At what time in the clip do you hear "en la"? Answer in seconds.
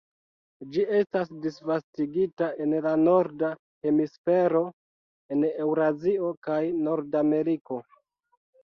2.65-2.95